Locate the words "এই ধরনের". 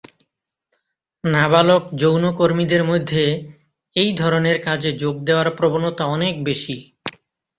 3.95-4.57